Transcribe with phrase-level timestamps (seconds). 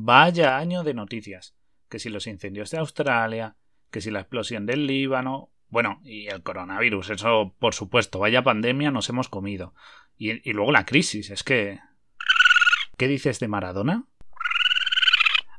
[0.00, 1.56] Vaya año de noticias.
[1.88, 3.56] Que si los incendios de Australia,
[3.90, 8.92] que si la explosión del Líbano, bueno, y el coronavirus, eso por supuesto, vaya pandemia
[8.92, 9.74] nos hemos comido.
[10.16, 11.80] Y, y luego la crisis, es que...
[12.96, 14.06] ¿Qué dices de Maradona?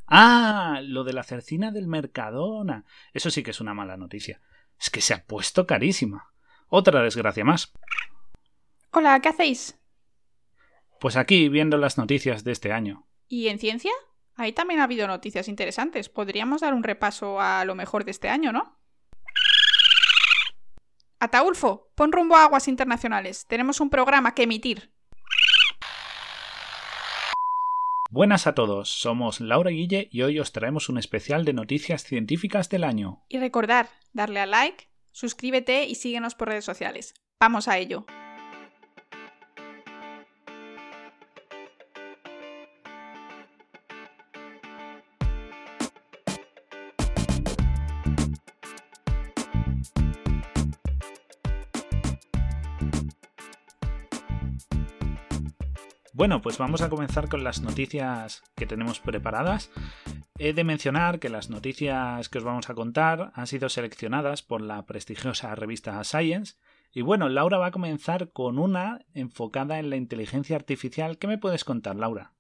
[0.08, 2.86] Ah, lo de la cercina del Mercadona.
[3.14, 4.40] Eso sí que es una mala noticia.
[4.80, 6.32] Es que se ha puesto carísima.
[6.70, 7.74] Otra desgracia más.
[8.92, 9.78] Hola, ¿qué hacéis?
[11.02, 13.06] Pues aquí viendo las noticias de este año.
[13.28, 13.92] ¿Y en ciencia?
[14.40, 16.08] Ahí también ha habido noticias interesantes.
[16.08, 18.80] Podríamos dar un repaso a lo mejor de este año, ¿no?
[21.20, 23.46] Ataulfo, pon rumbo a aguas internacionales.
[23.48, 24.94] Tenemos un programa que emitir.
[28.12, 32.70] Buenas a todos, somos Laura Guille y hoy os traemos un especial de noticias científicas
[32.70, 33.26] del año.
[33.28, 37.14] Y recordar, darle a like, suscríbete y síguenos por redes sociales.
[37.42, 38.06] Vamos a ello.
[56.20, 59.72] Bueno, pues vamos a comenzar con las noticias que tenemos preparadas.
[60.38, 64.60] He de mencionar que las noticias que os vamos a contar han sido seleccionadas por
[64.60, 66.58] la prestigiosa revista Science.
[66.92, 71.18] Y bueno, Laura va a comenzar con una enfocada en la inteligencia artificial.
[71.20, 72.34] ¿Qué me puedes contar, Laura?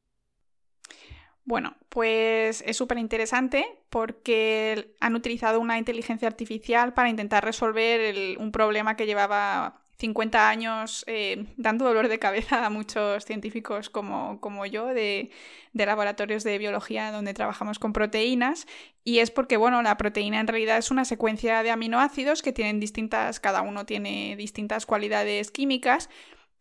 [1.45, 8.51] Bueno, pues es súper interesante porque han utilizado una inteligencia artificial para intentar resolver un
[8.51, 14.65] problema que llevaba 50 años eh, dando dolor de cabeza a muchos científicos como, como
[14.65, 15.29] yo de,
[15.73, 18.65] de, laboratorios de biología donde trabajamos con proteínas.
[19.03, 22.79] Y es porque bueno la proteína en realidad es una secuencia de aminoácidos que tienen
[22.79, 26.09] distintas cada uno tiene distintas cualidades químicas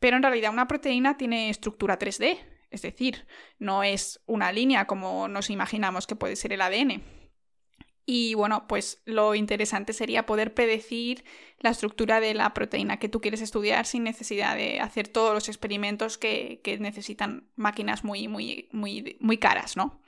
[0.00, 2.38] pero en realidad una proteína tiene estructura 3D
[2.70, 3.26] es decir
[3.58, 7.02] no es una línea como nos imaginamos que puede ser el ADN
[8.10, 11.26] y bueno, pues lo interesante sería poder predecir
[11.60, 15.48] la estructura de la proteína que tú quieres estudiar sin necesidad de hacer todos los
[15.48, 20.00] experimentos que, necesitan máquinas muy, muy, muy, muy caras, ¿no?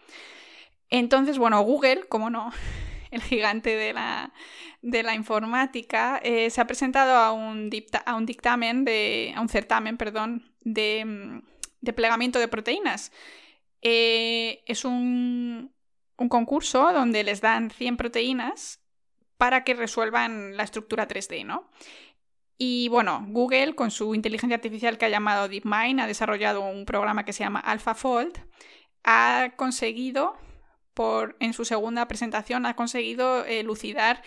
[0.89, 2.51] Entonces, bueno, Google, como no,
[3.11, 4.33] el gigante de la,
[4.81, 7.69] de la informática, eh, se ha presentado a un,
[8.07, 11.43] a un dictamen, de, a un certamen, perdón, de, mm,
[11.83, 13.13] de plegamiento de proteínas.
[13.83, 15.71] Eh, es un,
[16.21, 18.81] un concurso donde les dan 100 proteínas
[19.39, 21.71] para que resuelvan la estructura 3D, ¿no?
[22.59, 27.25] Y bueno, Google, con su inteligencia artificial que ha llamado DeepMind, ha desarrollado un programa
[27.25, 28.39] que se llama AlphaFold,
[29.03, 30.37] ha conseguido,
[30.93, 34.23] por, en su segunda presentación, ha conseguido elucidar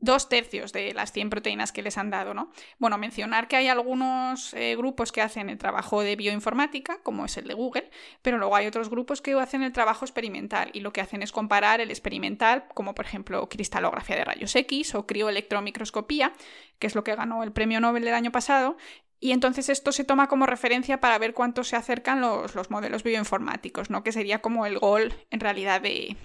[0.00, 2.50] dos tercios de las 100 proteínas que les han dado, ¿no?
[2.78, 7.36] Bueno, mencionar que hay algunos eh, grupos que hacen el trabajo de bioinformática, como es
[7.36, 7.90] el de Google,
[8.22, 11.32] pero luego hay otros grupos que hacen el trabajo experimental y lo que hacen es
[11.32, 16.32] comparar el experimental, como por ejemplo cristalografía de rayos X o crioelectromicroscopía,
[16.78, 18.76] que es lo que ganó el premio Nobel del año pasado,
[19.20, 23.02] y entonces esto se toma como referencia para ver cuánto se acercan los, los modelos
[23.02, 24.04] bioinformáticos, ¿no?
[24.04, 26.16] Que sería como el gol en realidad de,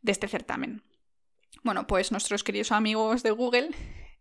[0.00, 0.82] de este certamen.
[1.62, 3.70] Bueno, pues nuestros queridos amigos de Google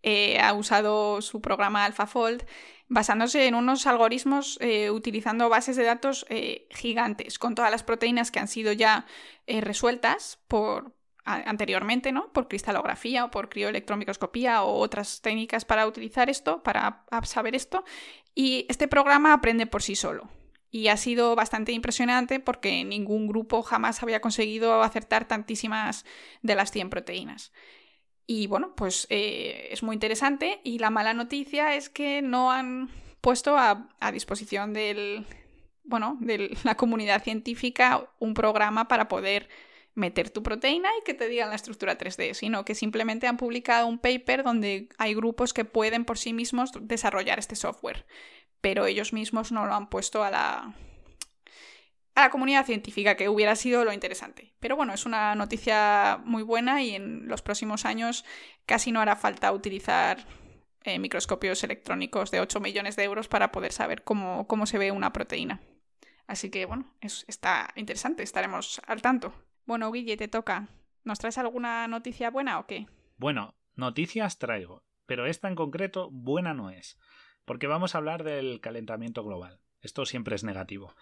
[0.04, 2.46] eh, ha usado su programa AlphaFold
[2.88, 8.32] basándose en unos algoritmos eh, utilizando bases de datos eh, gigantes con todas las proteínas
[8.32, 9.06] que han sido ya
[9.48, 10.94] resueltas por
[11.26, 12.34] anteriormente, ¿no?
[12.34, 17.84] Por cristalografía o por crioelectromicroscopía o otras técnicas para utilizar esto, para saber esto.
[18.34, 20.28] Y este programa aprende por sí solo.
[20.72, 26.06] Y ha sido bastante impresionante porque ningún grupo jamás había conseguido acertar tantísimas
[26.42, 27.52] de las 100 proteínas.
[28.32, 32.92] Y bueno, pues eh, es muy interesante y la mala noticia es que no han
[33.22, 35.26] puesto a, disposición del,
[35.84, 39.50] bueno, de la comunidad científica un programa para poder
[39.96, 43.88] meter tu proteína y que te digan la estructura 3D, sino que simplemente han publicado
[43.88, 48.06] un paper donde hay grupos que pueden por sí mismos desarrollar este software
[48.62, 50.74] pero ellos mismos no lo han puesto a la,
[52.16, 54.54] a la comunidad científica, que hubiera sido lo interesante.
[54.60, 58.26] Pero bueno, es una noticia muy buena y en los próximos años
[58.66, 60.26] casi no hará falta utilizar
[60.84, 64.92] eh, microscopios electrónicos de 8 millones de euros para poder saber cómo, cómo se ve
[64.92, 65.62] una proteína.
[66.28, 69.34] Así que bueno, está interesante, estaremos al tanto.
[69.66, 70.70] Bueno, Guille, te toca.
[71.04, 72.88] ¿Nos traes alguna noticia buena o qué?
[73.18, 77.00] Bueno, noticias traigo, pero esta en concreto buena no es
[77.50, 79.58] porque vamos a hablar del calentamiento global.
[79.82, 80.94] Esto siempre es negativo.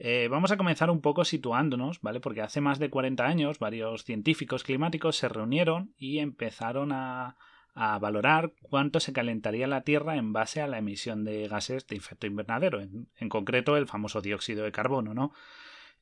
[0.00, 2.18] Eh, vamos a comenzar un poco situándonos, ¿vale?
[2.18, 7.36] Porque hace más de 40 años varios científicos climáticos se reunieron y empezaron a,
[7.76, 12.26] valorar cuánto se calentaría la Tierra en base a la emisión de gases de efecto
[12.26, 15.32] invernadero, en, concreto el famoso dióxido de carbono, ¿no?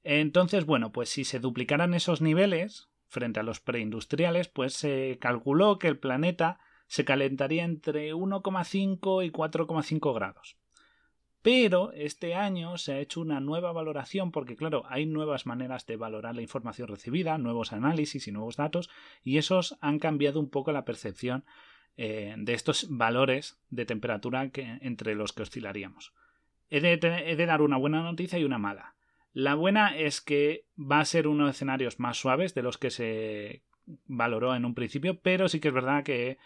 [0.05, 5.79] Entonces, bueno, pues si se duplicaran esos niveles frente a los preindustriales, pues se calculó
[5.79, 6.61] que el planeta
[6.93, 10.59] se calentaría entre 1,5 y 4,5 grados.
[11.41, 15.97] Pero este año se ha hecho una nueva valoración porque, claro, hay nuevas maneras de
[15.97, 18.91] valorar la información recibida, nuevos análisis y nuevos datos,
[19.25, 21.47] y esos han cambiado un poco la percepción
[21.97, 26.13] eh, de estos valores de temperatura que, entre los que oscilaríamos.
[26.69, 28.97] He de, he de dar una buena noticia y una mala.
[29.33, 33.63] La buena es que va a ser unos escenarios más suaves de los que se
[34.05, 36.37] valoró en un principio, pero sí que es verdad que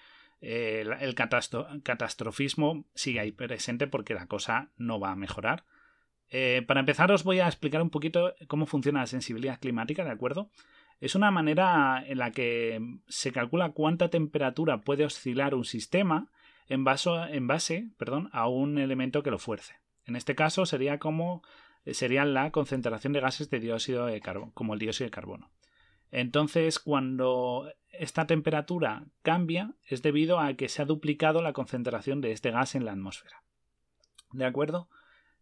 [0.40, 5.64] eh, el catastrofismo sigue ahí presente porque la cosa no va a mejorar.
[6.28, 10.10] Eh, para empezar os voy a explicar un poquito cómo funciona la sensibilidad climática, ¿de
[10.10, 10.50] acuerdo?
[11.00, 16.30] Es una manera en la que se calcula cuánta temperatura puede oscilar un sistema
[16.68, 17.90] en base,
[18.32, 19.74] a un elemento que lo fuerce.
[20.04, 21.42] En este caso sería como
[21.86, 25.50] sería la concentración de gases de dióxido de carbono, como el dióxido de carbono.
[26.10, 32.32] Entonces, cuando esta temperatura cambia, es debido a que se ha duplicado la concentración de
[32.32, 33.42] este gas en la atmósfera.
[34.32, 34.88] ¿De acuerdo?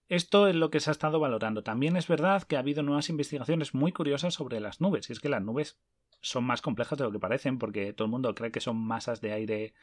[0.09, 1.63] Esto es lo que se ha estado valorando.
[1.63, 5.09] También es verdad que ha habido nuevas investigaciones muy curiosas sobre las nubes.
[5.09, 5.81] Y es que las nubes
[6.21, 9.21] son más complejas de lo que parecen, porque todo el mundo cree que son masas
[9.21, 9.75] de aire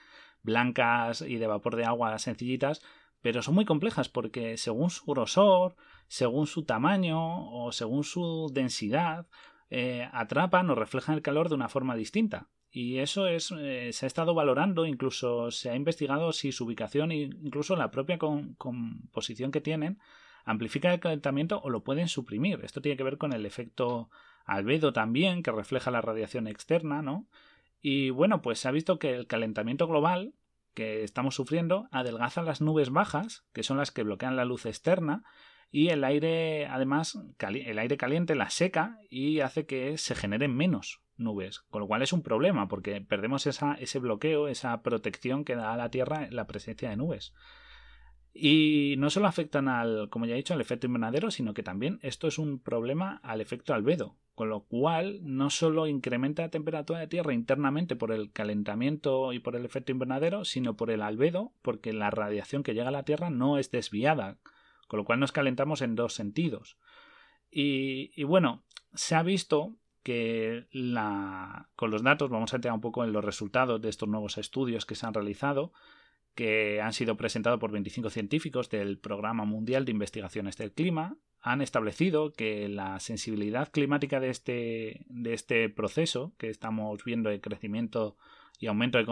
[0.44, 2.81] blancas y de vapor de agua sencillitas,
[3.22, 5.75] pero son muy complejas porque según su grosor,
[6.07, 9.27] según su tamaño o según su densidad,
[9.73, 12.50] eh, atrapan o reflejan el calor de una forma distinta.
[12.69, 17.13] Y eso es, eh, se ha estado valorando, incluso se ha investigado si su ubicación
[17.13, 19.97] incluso la propia composición que tienen
[20.44, 22.59] amplifica el calentamiento o lo pueden suprimir.
[22.63, 24.09] Esto tiene que ver con el efecto
[24.45, 27.27] albedo también, que refleja la radiación externa, ¿no?
[27.81, 30.33] Y bueno, pues se ha visto que el calentamiento global
[30.74, 35.24] que estamos sufriendo adelgaza las nubes bajas, que son las que bloquean la luz externa,
[35.71, 41.01] y el aire, además, el aire caliente la seca y hace que se generen menos
[41.15, 45.56] nubes, con lo cual es un problema porque perdemos esa, ese bloqueo, esa protección que
[45.56, 47.33] da a la Tierra la presencia de nubes.
[48.33, 52.00] Y no solo afectan al, como ya he dicho, al efecto invernadero, sino que también
[52.01, 57.00] esto es un problema al efecto albedo, con lo cual no solo incrementa la temperatura
[57.00, 61.53] de Tierra internamente por el calentamiento y por el efecto invernadero, sino por el albedo,
[61.62, 64.38] porque la radiación que llega a la Tierra no es desviada,
[64.91, 66.75] con lo cual nos calentamos en dos sentidos.
[67.49, 73.05] Y, bueno, se ha visto que la, con los datos, vamos a entrar un poco
[73.05, 75.71] en los resultados de estos nuevos estudios que se han realizado,
[76.35, 81.61] que han sido presentados por 25 científicos del Programa Mundial de Investigaciones del Clima, han
[81.61, 88.17] establecido que la sensibilidad climática de este, de este proceso que estamos viendo de crecimiento
[88.59, 89.05] y aumento de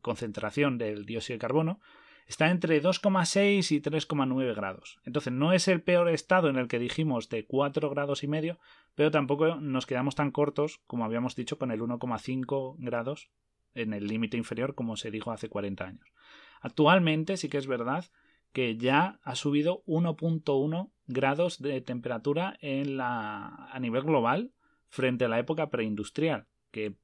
[0.00, 1.80] concentración del dióxido de carbono
[2.28, 5.00] está entre 2,6 y 3,9 grados.
[5.04, 8.58] Entonces no es el peor estado en el que dijimos de 4 grados y medio,
[8.94, 13.30] pero tampoco nos quedamos tan cortos como habíamos dicho con el 1,5 grados
[13.74, 16.12] en el límite inferior como se dijo hace 40 años.
[16.60, 18.04] Actualmente sí que es verdad
[18.52, 24.52] que ya ha subido 1.1 grados de temperatura a nivel global
[24.88, 26.96] frente a la época preindustrial, que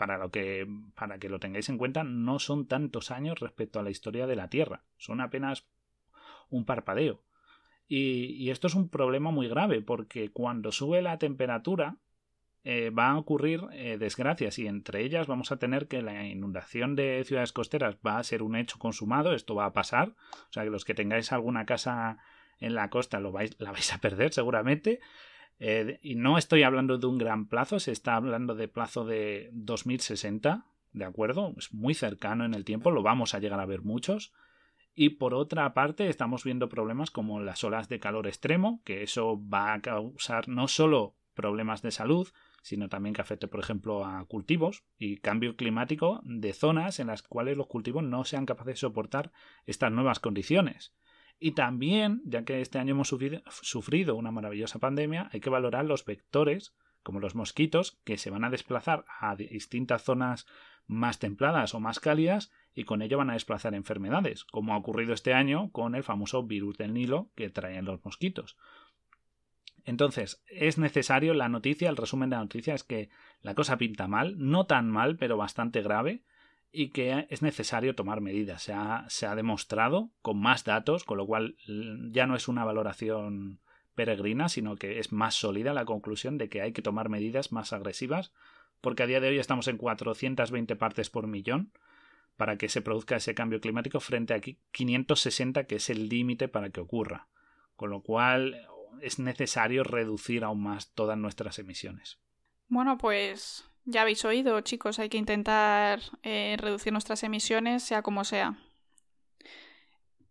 [0.00, 3.82] para, lo que, para que lo tengáis en cuenta, no son tantos años respecto a
[3.82, 5.66] la historia de la Tierra, son apenas
[6.48, 7.22] un parpadeo.
[7.86, 11.98] Y, esto es un problema muy grave, porque cuando sube la temperatura,
[12.64, 16.96] eh, van a ocurrir eh, desgracias y entre ellas vamos a tener que la inundación
[16.96, 20.14] de ciudades costeras va a ser un hecho consumado, esto va a pasar,
[20.48, 22.16] o sea que los que tengáis alguna casa
[22.58, 25.00] en la costa lo vais, la vais a perder seguramente,
[25.60, 29.50] eh, y no estoy hablando de un gran plazo, se está hablando de plazo de
[29.52, 31.54] 2060, ¿de acuerdo?
[31.58, 34.32] Es muy cercano en el tiempo, lo vamos a llegar a ver muchos.
[34.94, 39.38] Y por otra parte, estamos viendo problemas como las olas de calor extremo, que eso
[39.48, 42.28] va a causar no solo problemas de salud,
[42.62, 47.22] sino también que afecte, por ejemplo, a cultivos y cambio climático de zonas en las
[47.22, 49.30] cuales los cultivos no sean capaces de soportar
[49.66, 50.94] estas nuevas condiciones.
[51.42, 56.04] Y también, ya que este año hemos sufrido una maravillosa pandemia, hay que valorar los
[56.04, 60.46] vectores, como los mosquitos, que se van a desplazar a distintas zonas
[60.86, 65.14] más templadas o más cálidas y con ello van a desplazar enfermedades, como ha ocurrido
[65.14, 68.58] este año con el famoso virus del Nilo que traen los mosquitos.
[69.84, 73.08] Entonces, es necesario la noticia, el resumen de la noticia es que
[73.40, 76.22] la cosa pinta mal, no tan mal, pero bastante grave,
[76.72, 78.62] y que es necesario tomar medidas.
[78.62, 81.56] Se ha, se ha demostrado con más datos, con lo cual
[82.10, 83.60] ya no es una valoración
[83.94, 87.72] peregrina, sino que es más sólida la conclusión de que hay que tomar medidas más
[87.72, 88.32] agresivas,
[88.80, 91.72] porque a día de hoy estamos en 420 partes por millón
[92.36, 96.70] para que se produzca ese cambio climático frente a 560 que es el límite para
[96.70, 97.28] que ocurra.
[97.76, 98.66] Con lo cual
[99.02, 102.18] es necesario reducir aún más todas nuestras emisiones.
[102.68, 108.24] Bueno, pues ya habéis oído, chicos, hay que intentar eh, reducir nuestras emisiones, sea como
[108.24, 108.58] sea.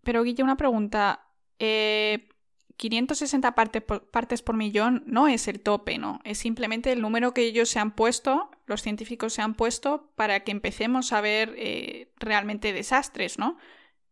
[0.04, 1.26] Pero Guille, una pregunta.
[1.60, 6.22] 560 eh, partes por, partes por millón no es el tope, ¿no?
[6.24, 10.40] Es simplemente el número que ellos se han puesto, los científicos se han puesto, para
[10.46, 13.58] que empecemos a ver eh, realmente desastres, ¿no?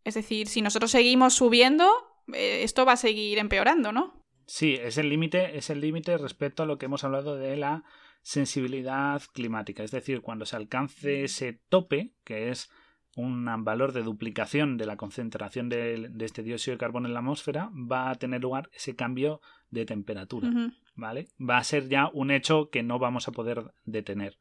[0.03, 1.89] Es decir, si nosotros seguimos subiendo,
[2.33, 4.17] esto va a seguir empeorando, ¿no?
[4.47, 7.83] Sí, es el límite, es el límite respecto a lo que hemos hablado de la
[8.27, 9.83] sensibilidad climática.
[9.83, 12.69] Es decir, cuando se alcance ese tope, que es
[13.15, 17.71] un valor de duplicación de la concentración de, este dióxido de carbono en la atmósfera,
[17.73, 20.49] va a tener lugar ese cambio de temperatura.
[20.95, 21.29] ¿Vale?
[21.39, 24.37] Va a ser ya un hecho que no vamos a poder detener.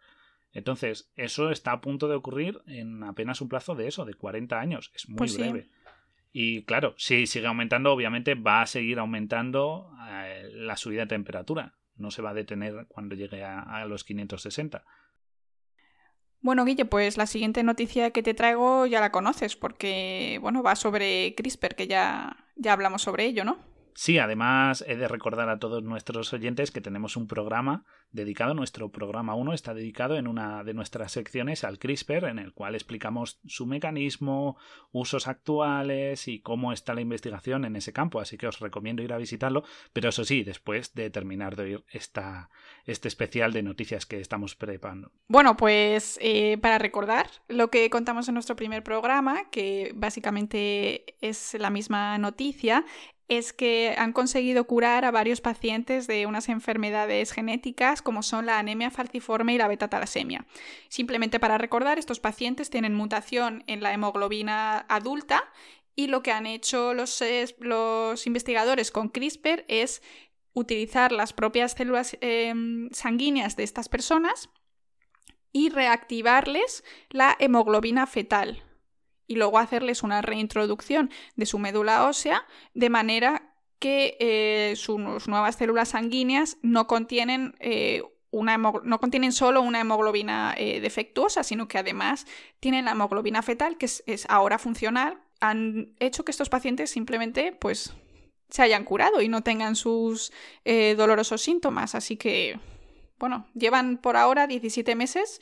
[0.52, 4.59] Entonces, eso está a punto de ocurrir en apenas un plazo de eso, de 40
[4.59, 4.90] años.
[4.97, 5.69] Es muy pues breve.
[6.33, 11.76] Y claro, si sigue aumentando, obviamente va a seguir aumentando eh, la subida de temperatura
[11.97, 14.85] no se va a detener cuando llegue a, los 560.
[16.41, 20.76] Bueno, Guille, pues la siguiente noticia que te traigo ya la conoces, porque bueno, va
[20.76, 23.59] sobre CRISPR, que ya, ya hablamos sobre ello, ¿no?
[23.97, 28.91] Sí, además he de recordar a todos nuestros oyentes que tenemos un programa dedicado, nuestro
[28.91, 33.41] programa 1 está dedicado en una de nuestras secciones al CRISPR, en el cual explicamos
[33.47, 34.59] su mecanismo,
[34.93, 39.12] usos actuales y cómo está la investigación en ese campo, así que os recomiendo ir
[39.15, 42.50] a visitarlo, pero eso sí, después de terminar de oír esta,
[42.85, 45.11] este especial de noticias que estamos preparando.
[45.29, 51.55] Bueno, pues eh, para recordar lo que contamos en nuestro primer programa, que básicamente es
[51.55, 52.85] la misma noticia,
[53.28, 58.59] es que han conseguido curar a varios pacientes de unas enfermedades genéticas como son la
[58.59, 60.47] anemia falciforme y la beta-talasemia.
[60.88, 65.45] Simplemente para recordar, estos pacientes tienen mutación en la hemoglobina adulta
[65.97, 67.21] y lo que han hecho los,
[68.26, 70.02] investigadores con CRISPR es
[70.52, 74.50] utilizar las propias células em, sanguíneas de estas personas
[75.52, 78.62] y reactivarles la hemoglobina fetal,
[79.26, 85.56] y luego hacerles una reintroducción de su médula ósea de manera que eh, sus nuevas
[85.56, 91.78] células sanguíneas no contienen, eh, una no contienen solo una hemoglobina eh, defectuosa, sino que
[91.78, 92.26] además
[92.61, 95.18] tienen la hemoglobina fetal, que es, ahora funcional.
[95.40, 97.95] Han hecho que estos pacientes simplemente pues,
[98.49, 100.33] se hayan curado y no tengan sus
[100.64, 101.95] dolorosos síntomas.
[101.95, 102.59] Así que,
[103.18, 105.40] bueno, llevan por ahora 17 meses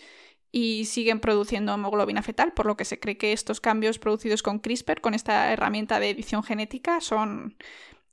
[0.56, 4.60] y siguen produciendo hemoglobina fetal, por lo que se cree que estos cambios producidos con
[4.60, 7.56] CRISPR, con esta herramienta de edición genética, son,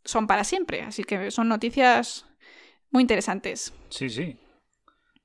[0.03, 0.81] son para siempre.
[0.81, 2.25] Así que son noticias
[2.89, 3.75] muy interesantes.
[3.89, 4.39] Sí, sí.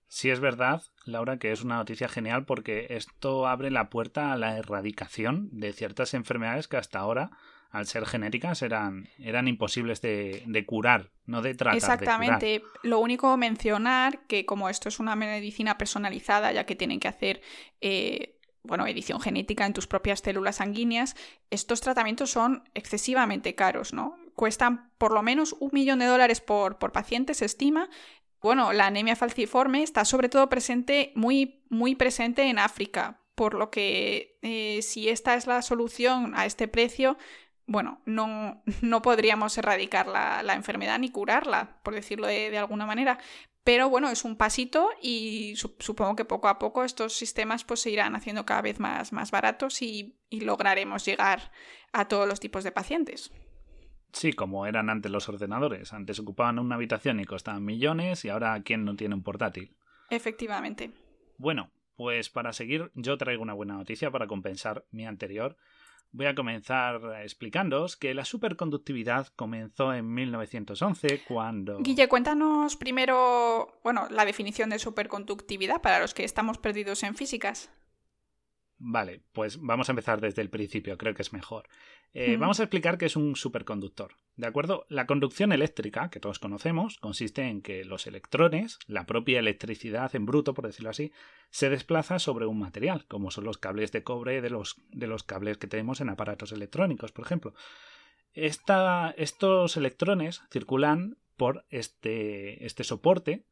[0.09, 4.37] Sí es verdad, Laura, que es una noticia genial porque esto abre la puerta a
[4.37, 7.31] la erradicación de ciertas enfermedades que hasta ahora
[7.71, 11.77] al ser genéticas, eran, eran imposibles de, curar, no de tratar.
[11.77, 12.63] Exactamente.
[12.83, 17.43] Lo único mencionar que como esto es una medicina personalizada, ya que tienen que hacer
[17.81, 21.17] eh, bueno, edición genética en tus propias células sanguíneas,
[21.51, 24.17] estos tratamientos son excesivamente caros, ¿no?
[24.35, 27.89] Cuestan por lo menos un millón de dólares por, por paciente, se estima.
[28.41, 33.71] Bueno, la anemia falciforme está sobre todo presente, muy, muy presente en África, por lo
[33.71, 37.17] que eh, si esta es la solución a este precio,
[37.67, 43.19] bueno, no, no podríamos erradicar la, enfermedad ni curarla, por decirlo de, alguna manera.
[43.65, 47.91] Pero bueno, es un pasito y supongo que poco a poco estos sistemas pues, se
[47.91, 51.51] irán haciendo cada vez más, más baratos y, y lograremos llegar
[51.93, 53.33] a todos los tipos de pacientes.
[54.13, 55.93] Sí, como eran antes los ordenadores.
[55.93, 59.77] Antes ocupaban una habitación y costaban millones y ahora ¿quién no tiene un portátil?
[60.11, 60.93] Efectivamente.
[61.37, 65.57] Bueno, pues para seguir yo traigo una buena noticia para compensar mi anterior
[66.13, 71.79] Voy a comenzar explicándoos que la superconductividad comenzó en 1911 cuando...
[71.79, 77.71] Guille, cuéntanos primero, bueno, la definición de superconductividad para los que estamos perdidos en físicas.
[78.79, 81.67] Vale, pues vamos a empezar desde el principio, creo que es mejor.
[82.13, 84.15] Eh, vamos a explicar qué es un superconductor.
[84.37, 84.87] ¿De acuerdo?
[84.89, 90.27] La conducción eléctrica, que todos conocemos, consiste en que los electrones, la propia electricidad en
[90.27, 91.13] bruto, por decirlo así,
[91.51, 95.23] se desplaza sobre un material, como son los cables de cobre de los, de los
[95.25, 97.55] cables que tenemos en aparatos electrónicos, por ejemplo.
[98.35, 103.45] estos electrones circulan por este, este soporte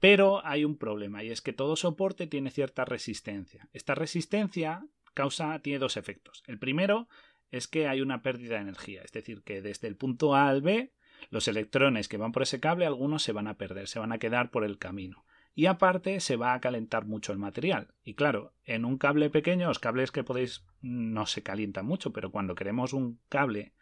[0.00, 3.68] pero hay un problema y es que todo soporte tiene cierta resistencia.
[3.72, 6.42] Esta resistencia causa, tiene dos efectos.
[6.46, 7.08] El primero
[7.50, 10.62] es que hay una pérdida de energía, es decir, que desde el punto A al
[10.62, 10.92] B,
[11.30, 14.18] los electrones que van por ese cable, algunos se van a perder, se van a
[14.18, 15.24] quedar por el camino.
[15.54, 17.92] Y aparte se va a calentar mucho el material.
[18.04, 22.30] Y claro, en un cable pequeño, los cables que podéis no se calientan mucho, pero
[22.30, 23.74] cuando queremos un cable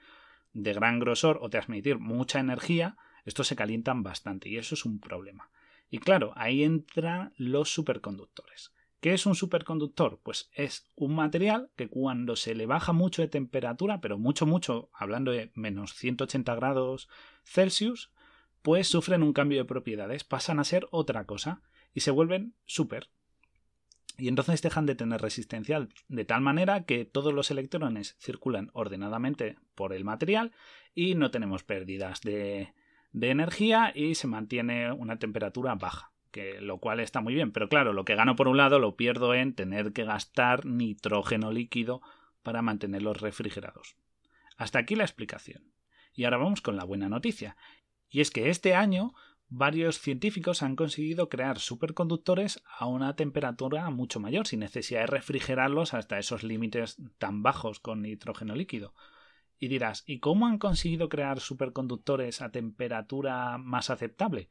[0.55, 5.01] de gran grosor o transmitir mucha energía, Estos se calientan bastante y eso es un
[5.01, 5.51] problema.
[5.91, 8.73] Y claro, ahí entran los superconductores.
[9.01, 10.21] ¿Qué es un superconductor?
[10.23, 14.91] Pues es un material que cuando se le baja mucho de temperatura, pero mucho, mucho,
[14.93, 17.09] hablando de menos 180 grados
[17.45, 18.11] Celsius,
[18.63, 21.63] pues sufren un cambio de propiedades, pasan a ser otra cosa
[21.95, 23.09] y se vuelven super.
[24.19, 29.59] Y entonces dejan de tener resistencia de tal manera que todos los electrones circulan ordenadamente
[29.77, 30.51] por el material
[30.93, 32.73] y no tenemos pérdidas de,
[33.13, 37.69] de energía y se mantiene una temperatura baja que lo cual está muy bien, pero
[37.69, 42.03] claro, lo que gano por un lado lo pierdo en tener que gastar nitrógeno líquido
[42.43, 43.97] para mantenerlos refrigerados.
[44.57, 45.73] Hasta aquí la explicación.
[46.15, 47.57] Y ahora vamos con la buena noticia.
[48.11, 49.15] Y es que este año
[49.49, 55.95] varios científicos han conseguido crear superconductores a una temperatura mucho mayor, sin necesidad de refrigerarlos
[55.95, 58.95] hasta esos límites tan bajos con nitrógeno líquido.
[59.59, 64.49] Y dirás, ¿y cómo han conseguido crear superconductores a temperatura más aceptable?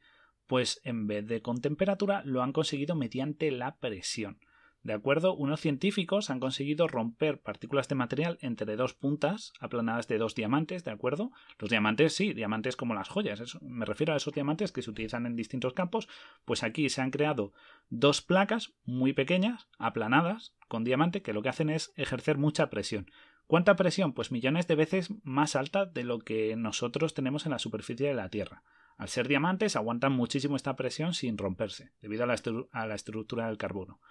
[0.48, 4.40] pues en vez de con temperatura lo han conseguido mediante la presión.
[4.82, 5.34] ¿De acuerdo?
[5.34, 10.84] Unos científicos han conseguido romper partículas de material entre dos puntas aplanadas de dos diamantes,
[10.84, 11.30] ¿de acuerdo?
[11.58, 13.58] Los diamantes, sí, diamantes como las joyas.
[13.60, 16.08] me refiero a esos diamantes que se utilizan en distintos campos.
[16.44, 17.52] Pues aquí se han creado
[17.90, 23.10] dos placas muy pequeñas, aplanadas, con diamante, que lo que hacen es ejercer mucha presión.
[23.48, 24.12] ¿Cuánta presión?
[24.12, 28.14] Pues millones de veces más alta de lo que nosotros tenemos en la superficie de
[28.14, 28.62] la Tierra.
[28.98, 34.02] Al ser diamantes aguantan muchísimo esta presión sin romperse, debido a la, estructura del carbono.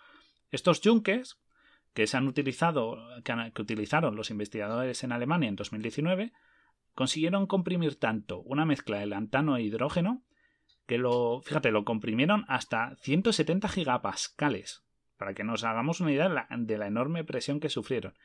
[0.50, 1.40] Estos yunques,
[1.94, 6.34] que se han utilizado, que, utilizaron los investigadores en Alemania en 2019,
[6.96, 10.24] consiguieron comprimir tanto una mezcla de lantano e hidrógeno
[10.88, 14.84] que lo, fíjate, lo comprimieron hasta 170 gigapascales,
[15.16, 18.16] para que nos hagamos una idea de la, de la enorme presión que sufrieron,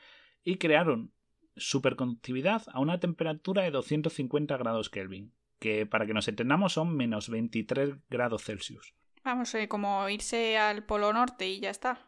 [0.44, 1.12] y crearon
[1.56, 7.28] superconductividad a una temperatura de 250 grados Kelvin, que para que nos entendamos son menos
[7.28, 8.94] 23 grados Celsius.
[9.24, 12.00] Vamos, eh, como irse al Polo Norte y ya está.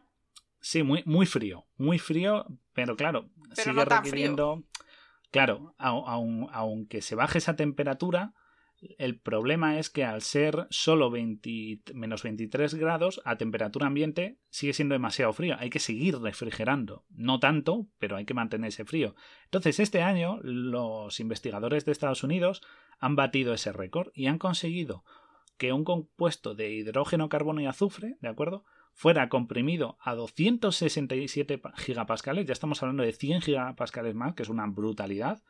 [0.59, 4.63] Sí, muy, muy frío, muy frío, pero claro, sigue requiriendo...
[5.31, 8.33] Claro, aunque se baje esa temperatura,
[8.97, 14.93] el problema es que al ser solo menos 23 grados a temperatura ambiente sigue siendo
[14.93, 15.55] demasiado frío.
[15.59, 17.05] Hay que seguir refrigerando.
[17.09, 19.15] No tanto, pero hay que mantener ese frío.
[19.45, 22.61] Entonces, este año los investigadores de Estados Unidos
[22.99, 25.03] han batido ese récord y han conseguido
[25.57, 28.65] que un compuesto de hidrógeno, carbono y azufre, ¿de acuerdo?
[28.95, 34.65] fuera comprimido a 267 gigapascales, ya estamos hablando de 100 gigapascales más, que es una
[34.67, 35.43] brutalidad,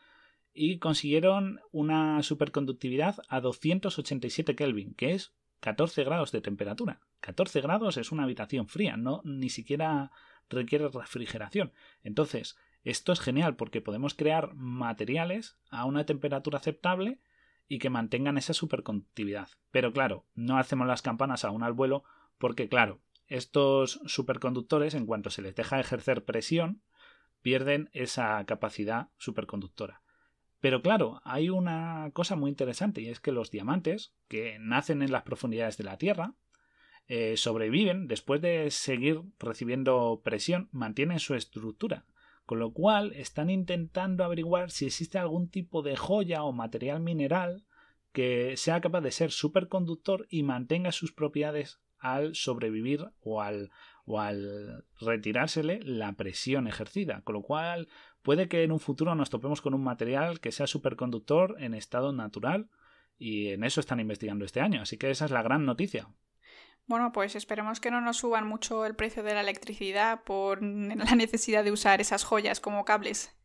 [0.55, 7.01] y consiguieron una superconductividad a 287 Kelvin, que es 14 grados de temperatura.
[7.19, 10.11] 14 grados es una habitación fría, no ni siquiera
[10.49, 11.73] requiere refrigeración.
[12.03, 17.19] Entonces, esto es genial porque podemos crear materiales a una temperatura aceptable
[17.67, 19.49] y que mantengan esa superconductividad.
[19.71, 22.03] Pero claro, no hacemos las campanas aún al vuelo
[22.37, 26.81] porque claro, estos superconductores en cuanto se les deja ejercer presión
[27.41, 30.01] pierden esa capacidad superconductora.
[30.65, 35.11] Pero claro, hay una cosa muy interesante y es que los diamantes, que nacen en
[35.11, 36.33] las profundidades de la Tierra,
[37.07, 42.07] eh, sobreviven después de seguir recibiendo presión, mantienen su estructura.
[42.47, 47.63] Con lo cual están intentando averiguar si existe algún tipo de joya o material mineral
[48.11, 51.79] que sea capaz de ser superconductor y mantenga sus propiedades
[52.13, 53.71] al sobrevivir o al,
[54.05, 57.21] o al retirársele la presión ejercida.
[57.23, 57.87] Con lo cual
[58.21, 62.13] puede que en un futuro nos topemos con un material que sea superconductor en estado
[62.13, 62.69] natural
[63.17, 64.81] y en eso están investigando este año.
[64.81, 66.07] Así que esa es la gran noticia.
[66.87, 71.15] Bueno, pues esperemos que no nos suban mucho el precio de la electricidad por la
[71.15, 73.35] necesidad de usar esas joyas como cables.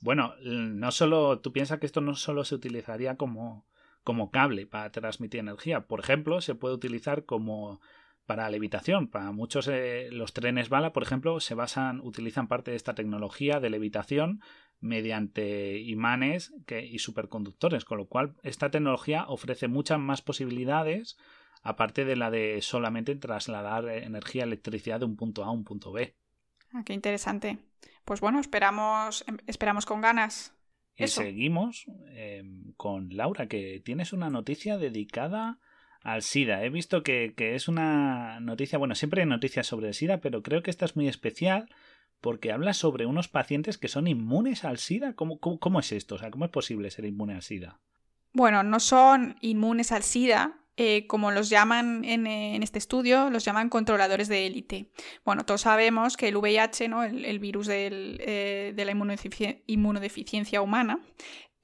[0.00, 3.66] Bueno, no solo, tú piensas que esto no solo se utilizaría como,
[4.04, 5.86] como cable para transmitir energía.
[5.86, 7.80] Por ejemplo, se puede utilizar como
[8.26, 9.08] para levitación.
[9.08, 13.58] Para muchos eh, los trenes bala, por ejemplo, se basan, utilizan parte de esta tecnología
[13.58, 14.40] de levitación
[14.80, 21.16] mediante imanes y superconductores, con lo cual esta tecnología ofrece muchas más posibilidades
[21.62, 25.90] aparte de la de solamente trasladar energía electricidad de un punto A a un punto
[25.90, 26.14] B.
[26.72, 27.58] Ah, qué interesante.
[28.04, 30.54] Pues bueno, esperamos, em, esperamos con ganas.
[30.98, 35.58] Y seguimos em, con Laura, que tienes una noticia dedicada
[36.02, 36.64] al SIDA.
[36.64, 40.62] He visto que, es una noticia, bueno, siempre hay noticias sobre el SIDA, pero creo
[40.62, 41.68] que esta es muy especial
[42.20, 45.14] porque habla sobre unos pacientes que son inmunes al SIDA.
[45.14, 46.16] ¿Cómo, cómo, es esto?
[46.16, 47.78] O sea, ¿cómo es posible ser inmune al SIDA?
[48.32, 53.68] Bueno, no son inmunes al SIDA, eh, como los llaman en, este estudio, los llaman
[53.68, 54.92] controladores de élite.
[55.24, 57.02] Bueno, todos sabemos que el VIH, ¿no?
[57.02, 58.92] el, virus eh, de la
[59.66, 61.00] inmunodeficiencia humana,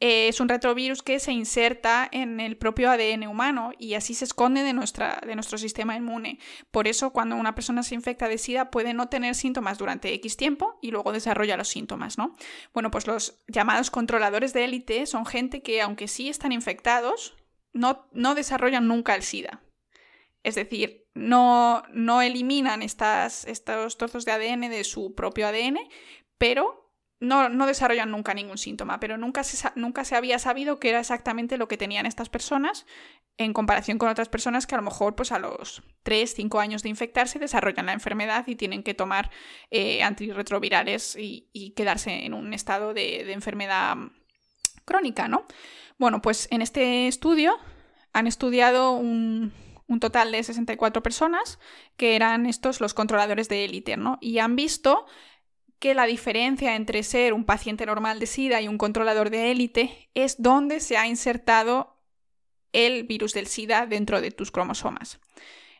[0.00, 4.24] eh, es un retrovirus que se inserta en el propio ADN humano y así se
[4.24, 6.40] esconde de, nuestra, de nuestro sistema inmune.
[6.72, 10.36] Por eso, cuando una persona se infecta de SIDA puede no tener síntomas durante X
[10.36, 12.34] tiempo y luego desarrolla los síntomas, ¿no?
[12.72, 17.36] Bueno, pues los llamados controladores de élite son gente que, aunque sí están infectados,
[17.74, 19.62] no, no desarrollan nunca el SIDA.
[20.42, 25.78] Es decir, no, no eliminan estas, estos trozos de ADN de su propio ADN,
[26.38, 30.90] pero no, no, desarrollan nunca ningún síntoma, pero nunca se, nunca se había sabido qué
[30.90, 32.86] era exactamente lo que tenían estas personas
[33.38, 36.82] en comparación con otras personas que a lo mejor pues a los 3, 5 años
[36.82, 39.30] de infectarse desarrollan la enfermedad y tienen que tomar
[39.70, 43.96] eh, antirretrovirales y, quedarse en un estado de, de enfermedad
[44.84, 45.46] crónica, ¿no?
[45.98, 47.56] Bueno, pues en este estudio
[48.12, 49.52] han estudiado un,
[50.00, 51.60] total de 64 personas
[51.96, 54.18] que eran estos los controladores de élite, ¿no?
[54.20, 55.06] Y han visto
[55.78, 60.10] que la diferencia entre ser un paciente normal de SIDA y un controlador de élite
[60.14, 62.00] es dónde se ha insertado
[62.72, 65.20] el virus del SIDA dentro de tus cromosomas.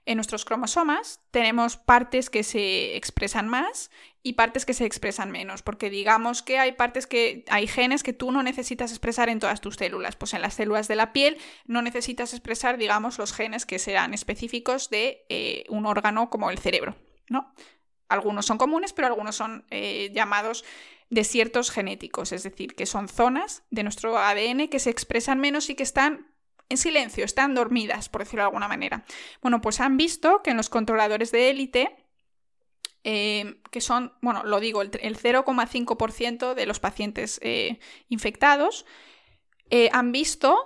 [0.07, 3.91] En nuestros cromosomas tenemos partes que se expresan más
[4.23, 8.13] y partes que se expresan menos, porque digamos que hay partes que hay genes que
[8.13, 11.39] tú no necesitas expresar en todas tus células, pues en las células de la piel
[11.67, 16.59] no necesitas expresar, digamos, los genes que serán específicos de eh, un órgano como el
[16.59, 16.97] cerebro,
[17.29, 17.55] ¿no?
[18.09, 20.65] Algunos son comunes, pero algunos son eh, llamados
[21.09, 25.75] desiertos genéticos, es decir, que son zonas de nuestro ADN que se expresan menos y
[25.75, 26.34] que están
[26.69, 29.05] en silencio, están dormidas, por decirlo de alguna manera.
[29.43, 31.97] Bueno, pues han visto que en los controladores de élite,
[33.05, 38.87] eh, que son, bueno, lo digo, el, 0,5% de los pacientes eh, infectados,
[39.91, 40.63] han visto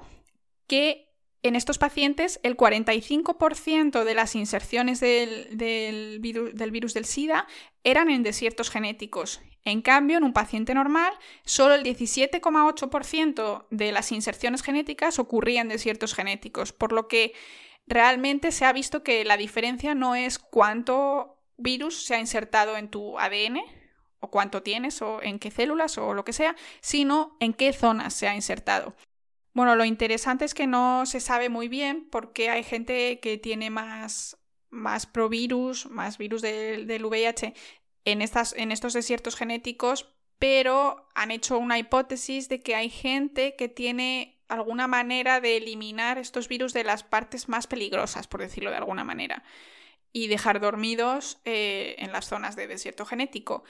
[0.67, 1.09] que
[1.43, 7.47] en estos pacientes, el 45% de las inserciones del, virus, del SIDA
[7.85, 9.41] eran en desiertos genéticos.
[9.65, 11.13] En cambio, en un paciente normal,
[11.45, 17.35] solo el 17,8% de las inserciones genéticas ocurrían en desiertos genéticos, por lo que
[17.87, 22.89] realmente se ha visto que la diferencia no es cuánto virus se ha insertado en
[22.89, 23.61] tu ADN
[24.21, 28.15] o cuánto tienes o en qué células o lo que sea, sino en qué zonas
[28.15, 28.95] se ha insertado.
[29.55, 33.71] Bueno, lo interesante es que no se sabe muy bien porque hay gente que tiene
[33.71, 34.39] más,
[34.71, 37.55] más provirus, más virus del, VIH
[38.13, 38.23] en,
[38.73, 44.87] estos desiertos genéticos, pero han hecho una hipótesis de que hay gente que tiene alguna
[44.87, 49.43] manera de eliminar estos virus de las partes más peligrosas, por decirlo de alguna manera,
[50.13, 53.65] y dejar dormidos eh, en las zonas de desierto genético.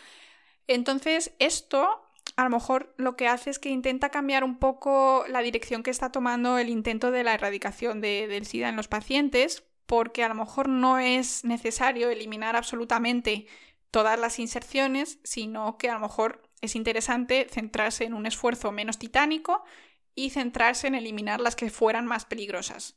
[0.66, 2.04] Entonces, esto
[2.36, 5.90] a lo mejor lo que hace es que intenta cambiar un poco la dirección que
[5.90, 10.34] está tomando el intento de la erradicación del SIDA en los pacientes, porque a lo
[10.34, 13.46] mejor no es necesario eliminar absolutamente
[13.90, 18.98] todas las inserciones, sino que a lo mejor es interesante centrarse en un esfuerzo menos
[18.98, 19.64] titánico
[20.14, 22.96] y centrarse en eliminar las que fueran más peligrosas.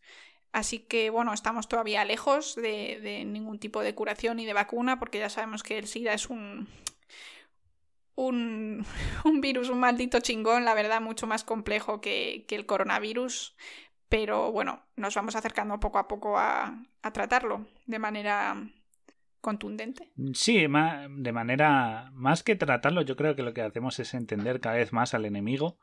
[0.52, 5.00] Así que bueno, estamos todavía lejos de, de ningún tipo de curación y de vacuna,
[5.00, 6.68] porque ya sabemos que el SIDA es un,
[8.16, 8.86] un,
[9.42, 13.56] virus, un maldito chingón, la verdad, mucho más complejo que, el coronavirus.
[14.10, 18.58] Pero bueno, nos vamos acercando poco a poco a, tratarlo de manera
[19.42, 20.12] contundente.
[20.34, 24.76] Sí, de manera más que tratarlo, yo creo que lo que hacemos es entender cada
[24.76, 25.78] vez más al enemigo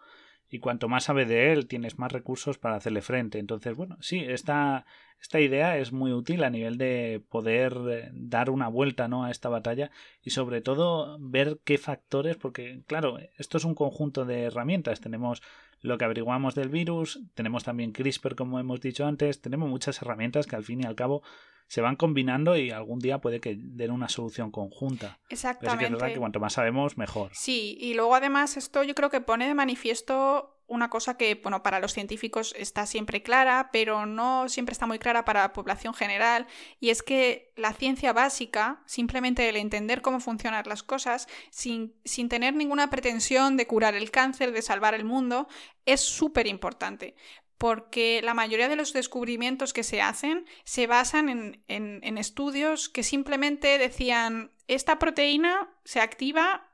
[0.50, 3.38] y cuanto más sabe de él, tienes más recursos para hacerle frente.
[3.38, 4.86] Entonces, bueno, sí, esta,
[5.20, 9.24] esta idea es muy útil a nivel de poder eh, dar una vuelta ¿no?
[9.24, 9.90] a esta batalla
[10.22, 15.00] y sobre todo ver qué factores, porque claro, esto es un conjunto de herramientas.
[15.00, 15.42] Tenemos
[15.80, 20.46] lo que averiguamos del virus, tenemos también CRISPR como hemos dicho antes, tenemos muchas herramientas
[20.46, 21.22] que al fin y al cabo
[21.68, 25.20] se van combinando y algún día puede que den una solución conjunta.
[25.28, 25.66] Exactamente.
[25.66, 27.30] Pero que es verdad que cuanto más sabemos, mejor.
[27.34, 31.62] Sí, y luego además esto yo creo que pone de manifiesto una cosa que, bueno,
[31.62, 35.94] para los científicos está siempre clara, pero no siempre está muy clara para la población
[35.94, 36.46] general,
[36.78, 42.28] y es que la ciencia básica, simplemente el entender cómo funcionan las cosas, sin, sin
[42.28, 45.48] tener ninguna pretensión de curar el cáncer, de salvar el mundo,
[45.86, 47.14] es súper importante
[47.58, 53.02] porque la mayoría de los descubrimientos que se hacen se basan en, en, estudios que
[53.02, 56.68] simplemente decían esta proteína se activa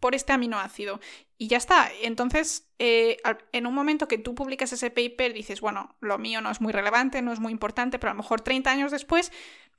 [0.00, 0.98] por este aminoácido
[1.36, 1.90] y ya está.
[2.02, 3.18] Entonces, eh,
[3.52, 6.72] en un momento que tú publicas ese paper, dices, bueno, lo mío no es muy
[6.72, 9.30] relevante, no es muy importante, pero a lo mejor 30 años después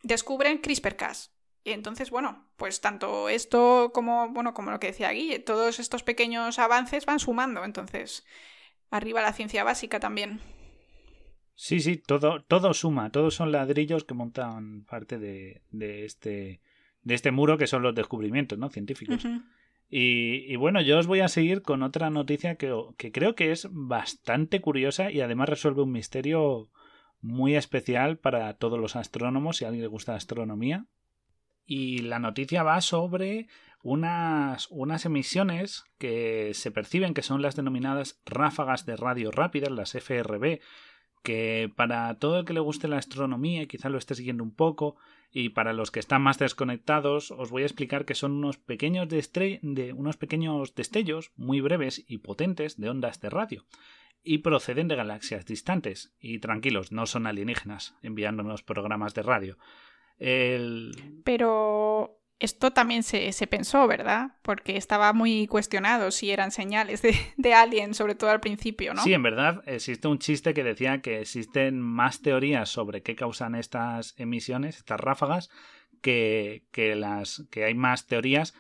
[0.04, 1.32] descubren CRISPR-Cas.
[1.63, 6.04] Y entonces, bueno, pues tanto esto como, bueno, como lo que decía Guille, todos estos
[6.04, 7.63] pequeños avances van sumando.
[7.63, 8.26] Entonces,
[8.91, 10.39] arriba la ciencia básica también.
[11.56, 16.62] Sí, sí, todo, todo suma, todos son ladrillos que montan parte de, de este,
[17.04, 18.69] de este muro que son los descubrimientos ¿no?
[18.69, 19.25] científicos.
[19.93, 23.67] Y, bueno, yo os voy a seguir con otra noticia que, que, creo que es
[23.71, 26.69] bastante curiosa y además resuelve un misterio
[27.19, 30.86] muy especial para todos los astrónomos, si a alguien le gusta la astronomía.
[31.65, 33.47] Y la noticia va sobre
[33.83, 39.95] unas, unas emisiones que se perciben que son las denominadas ráfagas de radio rápidas, las
[39.95, 40.59] FRB,
[41.23, 44.95] que para todo el que le guste la astronomía, quizá lo esté siguiendo un poco,
[45.31, 49.07] y para los que están más desconectados, os voy a explicar que son unos pequeños,
[49.07, 53.65] de unos pequeños destellos muy breves y potentes de ondas de radio,
[54.23, 56.13] y proceden de galaxias distantes.
[56.19, 59.57] Y tranquilos, no son alienígenas enviándonos programas de radio.
[60.17, 61.21] El...
[61.23, 64.32] Pero esto también se, pensó, ¿verdad?
[64.41, 69.04] Porque estaba muy cuestionado si eran señales de, de sobre todo al principio, ¿no?
[69.04, 73.54] Sí, en verdad existe un chiste que decía que existen más teorías sobre qué causan
[73.54, 75.51] estas emisiones, estas ráfagas,
[76.01, 78.56] que, que, las, que hay más teorías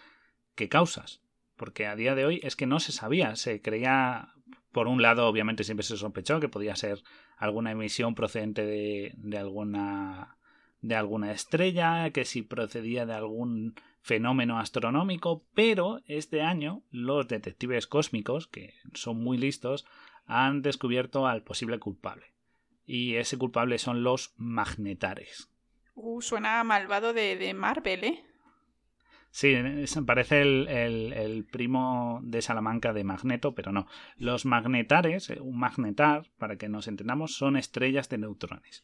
[0.55, 1.21] que causas.
[1.55, 4.33] Porque a día de hoy es que no se sabía, se creía,
[4.71, 7.01] por un lado, obviamente siempre se sospechó que podía ser
[7.37, 10.37] alguna emisión procedente de, de alguna
[10.81, 17.87] de alguna estrella, que si procedía de algún fenómeno astronómico, pero este año los detectives
[17.87, 19.85] cósmicos, que son muy listos,
[20.25, 22.33] han descubierto al posible culpable.
[22.85, 25.49] Y ese culpable son los magnetares.
[25.93, 28.25] Uh, suena malvado de, de Marvel, ¿eh?
[29.29, 29.55] Sí,
[30.05, 33.87] parece el, el, primo de Salamanca de Magneto, pero no.
[34.17, 38.83] Los magnetares, un magnetar, para que nos entendamos, son estrellas de neutrones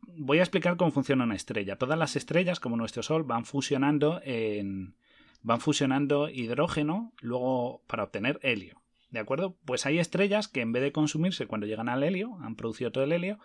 [0.00, 1.76] voy a explicar cómo funciona una estrella.
[1.76, 4.94] Todas las estrellas, como nuestro Sol, van fusionando en
[5.42, 8.82] van fusionando hidrógeno luego para obtener helio.
[9.10, 9.56] ¿De acuerdo?
[9.64, 13.04] Pues hay estrellas que en vez de consumirse cuando llegan al helio, han producido todo
[13.04, 13.38] el helio,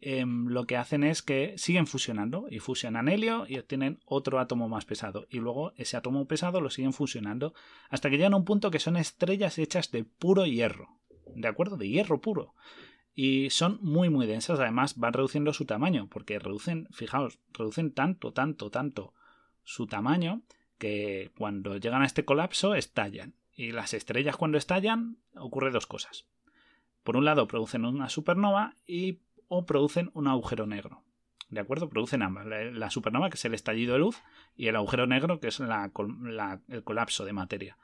[0.00, 4.68] em, lo que hacen es que siguen fusionando y fusionan helio y obtienen otro átomo
[4.68, 5.26] más pesado.
[5.28, 7.54] Y luego ese átomo pesado lo siguen fusionando
[7.90, 11.00] hasta que llegan a un punto que son estrellas hechas de puro hierro.
[11.34, 11.76] ¿De acuerdo?
[11.76, 12.54] De hierro puro
[13.14, 18.32] y son muy muy densas, además van reduciendo su tamaño, porque reducen, fijaos, reducen tanto,
[18.32, 19.14] tanto, tanto
[19.64, 20.42] su tamaño
[20.78, 23.34] que cuando llegan a este colapso estallan.
[23.54, 26.26] Y las estrellas cuando estallan ocurre dos cosas.
[27.02, 31.04] Por un lado producen una supernova y o producen un agujero negro.
[31.50, 31.90] ¿De acuerdo?
[31.90, 32.46] Producen ambas.
[32.46, 34.22] La, supernova, que es el estallido de luz,
[34.56, 37.76] y el agujero negro, que es el colapso de materia.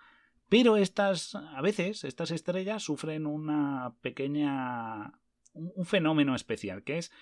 [0.49, 5.21] Pero estas, a veces, estas estrellas sufren una pequeña.
[5.53, 7.13] un fenómeno especial, que es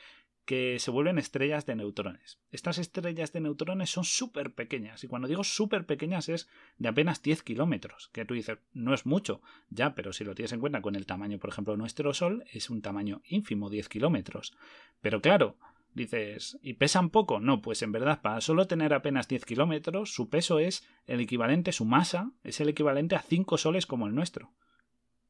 [0.46, 2.38] que se vuelven estrellas de neutrones.
[2.52, 7.20] Estas estrellas de neutrones son súper pequeñas, y cuando digo súper pequeñas es de apenas
[7.20, 10.80] 10 kilómetros, que tú dices, no es mucho, ya, pero si lo tienes en cuenta
[10.80, 14.56] con el tamaño, por ejemplo, de nuestro Sol, es un tamaño ínfimo, 10 kilómetros.
[15.00, 15.58] Pero claro,
[15.96, 17.40] Dices, ¿y pesan poco?
[17.40, 21.72] No, pues en verdad, para solo tener apenas 10 kilómetros, su peso es el equivalente,
[21.72, 24.52] su masa es el equivalente a 5 soles como el nuestro.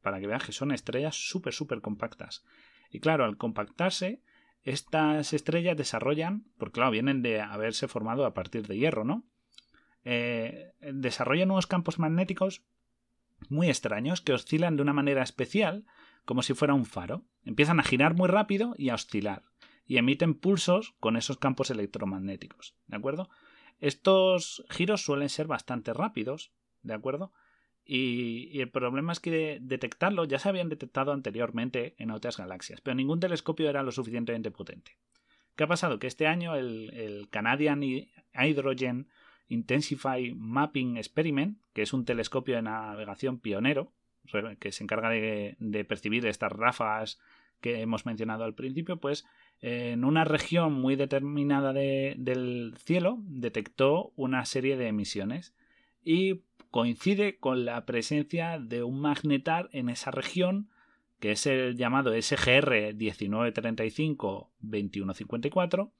[0.01, 2.43] Para que veas que son estrellas súper, súper compactas.
[2.91, 4.21] Y claro, al compactarse,
[4.61, 9.23] estas estrellas desarrollan, porque claro, vienen de haberse formado a partir de hierro, ¿no?
[10.03, 12.65] Eh, desarrollan unos campos magnéticos
[13.47, 15.85] muy extraños que oscilan de una manera especial,
[16.25, 17.23] como si fuera un faro.
[17.45, 19.43] Empiezan a girar muy rápido y a oscilar
[19.87, 23.29] y emiten pulsos con esos campos electromagnéticos, ¿de acuerdo?
[23.79, 26.51] Estos giros suelen ser bastante rápidos,
[26.83, 27.31] ¿de acuerdo?
[27.85, 32.95] Y, el problema es que detectarlo ya se habían detectado anteriormente en otras galaxias, pero
[32.95, 34.97] ningún telescopio era lo suficientemente potente.
[35.55, 35.97] ¿Qué ha pasado?
[35.97, 39.07] Que este año el, Canadian Hydrogen
[39.47, 43.93] Intensify Mapping Experiment, que es un telescopio de navegación pionero,
[44.59, 47.17] que se encarga de, de percibir estas ráfagas
[47.61, 49.25] que hemos mencionado al principio, pues
[49.61, 55.55] en una región muy determinada del cielo detectó una serie de emisiones
[56.03, 60.69] y coincide con la presencia de un magnetar en esa región
[61.19, 65.91] que es el llamado SGR 1935-2154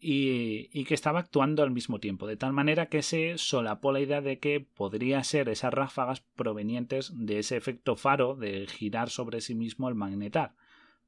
[0.00, 4.00] y, y, que estaba actuando al mismo tiempo, de tal manera que se solapó la
[4.00, 9.40] idea de que podría ser esas ráfagas provenientes de ese efecto faro de girar sobre
[9.40, 10.56] sí mismo el magnetar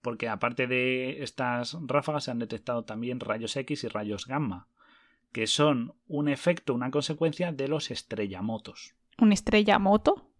[0.04, 4.68] porque aparte de estas ráfagas se han detectado también rayos X y rayos gamma,
[5.32, 8.94] que son un efecto, una consecuencia de los estrellamotos.
[9.18, 10.30] ¿Un estrellamoto?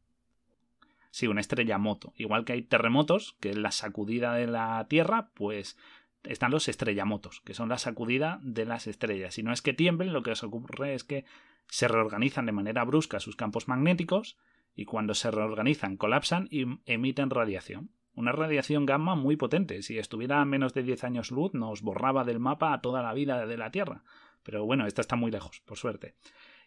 [1.11, 2.12] Sí, una estrella-moto.
[2.16, 5.79] Igual que hay terremotos, que es la sacudida de la Tierra, pues
[6.24, 9.38] están los estrellamotos, que son la sacudida de las estrellas.
[9.38, 11.24] Y no es que tiemblen, lo que os ocurre es que
[11.68, 14.37] se reorganizan de manera brusca sus campos magnéticos
[14.74, 17.90] y cuando se reorganizan colapsan y emiten radiación.
[18.14, 19.83] Una radiación gamma muy potente.
[19.83, 23.12] Si estuviera a menos de 10 años luz, nos borraba del mapa a toda la
[23.12, 24.05] vida de la Tierra.
[24.42, 26.14] Pero bueno, esta está muy lejos, por suerte.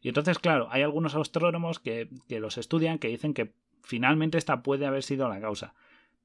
[0.01, 4.63] Y entonces, claro, hay algunos astrónomos que, que los estudian que dicen que finalmente esta
[4.63, 5.73] puede haber sido la causa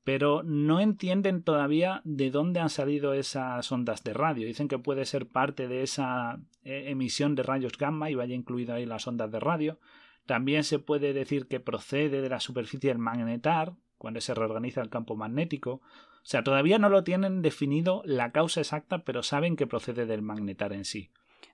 [0.05, 4.47] pero no entienden todavía de dónde han salido esas ondas de radio.
[4.47, 8.75] Dicen que puede ser parte de esa eh, emisión de rayos gamma y vaya incluido
[8.75, 9.79] ahí las ondas de radio.
[10.27, 14.91] También se puede decir que procede de la superficie del magnetar, cuando se reorganiza el
[14.91, 15.75] campo magnético.
[15.75, 15.81] O
[16.25, 20.73] sea, todavía no lo tienen definido la causa exacta, pero saben que procede del magnetar
[20.73, 21.13] en sí.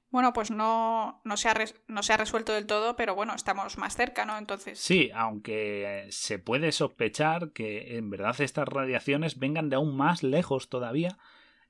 [0.08, 1.54] Bueno, pues no, no, se ha
[1.88, 4.38] no se ha resuelto del todo, pero bueno, estamos más cerca, ¿no?
[4.38, 4.78] Entonces.
[4.78, 10.70] Sí, aunque se puede sospechar que en verdad estas radiaciones vengan de aún más lejos
[10.70, 11.18] todavía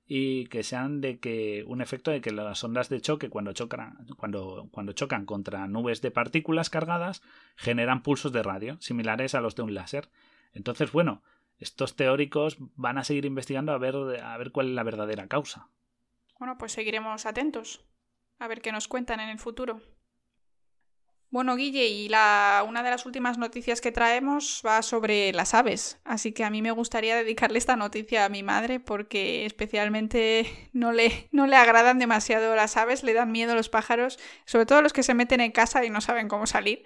[0.07, 4.07] y que sean de que un efecto de que las ondas de choque cuando chocan,
[4.17, 7.21] cuando, cuando chocan contra nubes de partículas cargadas
[7.57, 10.09] generan pulsos de radio similares a los de un láser.
[10.53, 11.23] Entonces, bueno,
[11.59, 15.69] estos teóricos van a seguir investigando a ver, a ver cuál es la verdadera causa.
[16.39, 17.85] Bueno, pues seguiremos atentos.
[18.39, 19.81] A ver qué nos cuentan en el futuro.
[21.31, 26.01] Bueno, Guille, y la, una de las últimas noticias que traemos va sobre las aves,
[26.05, 30.93] así que a mí me gustaría dedicarle esta noticia a mi madre porque especialmente no
[30.93, 34.95] le, no le agradan demasiado las aves, le dan miedo los pájaros, sobre todo los
[34.95, 36.85] que se meten en casa y no saben cómo salir,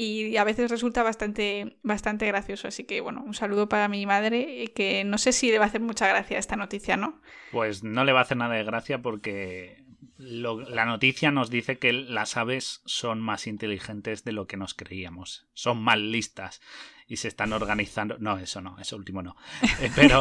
[0.00, 4.72] y a veces resulta bastante, bastante gracioso, así que bueno, un saludo para mi madre,
[4.72, 7.20] que no sé si le va a hacer mucha gracia esta noticia, ¿no?
[7.50, 9.84] Pues no le va a hacer nada de gracia porque
[10.18, 15.48] la noticia nos dice que las aves son más inteligentes de lo que nos creíamos.
[15.52, 16.60] Son más listas
[17.08, 18.18] y se están organizando.
[18.20, 19.34] No, eso no, eso último no.
[19.80, 20.20] Eh, pero,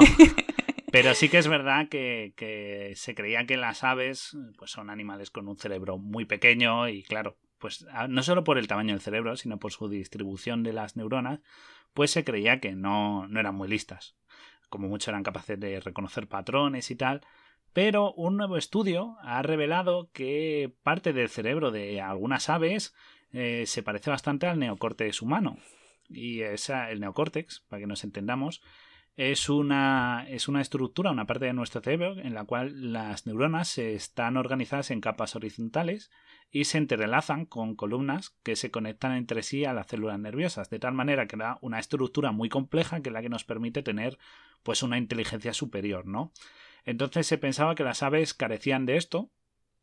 [0.91, 5.29] pero sí que es verdad que, que, se creía que las aves pues son animales
[5.29, 9.35] con un cerebro muy pequeño y claro, pues no solo por el tamaño del cerebro,
[9.35, 11.39] sino por su distribución de las neuronas,
[11.93, 14.15] pues se creía que no, no eran muy listas.
[14.69, 17.21] Como mucho eran capaces de reconocer patrones y tal,
[17.73, 22.93] pero un nuevo estudio ha revelado que parte del cerebro de algunas aves
[23.31, 25.57] eh, se parece bastante al neocórtex humano.
[26.09, 28.61] Y esa, el neocórtex, para que nos entendamos,
[29.15, 33.77] es una, es una estructura, una parte de nuestro cerebro en la cual las neuronas
[33.77, 36.11] están organizadas en capas horizontales
[36.49, 40.79] y se entrelazan con columnas que se conectan entre sí a las células nerviosas, de
[40.79, 44.17] tal manera que da una estructura muy compleja que es la que nos permite tener
[44.63, 46.31] pues una inteligencia superior, ¿no?
[46.85, 49.29] Entonces se pensaba que las aves carecían de esto